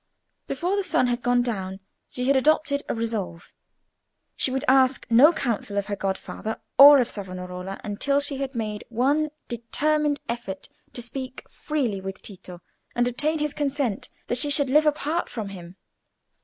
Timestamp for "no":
5.11-5.31